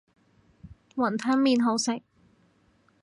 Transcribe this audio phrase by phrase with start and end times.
[0.95, 2.01] 雲吞麵好食